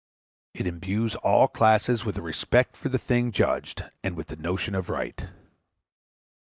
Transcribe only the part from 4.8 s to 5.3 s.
right.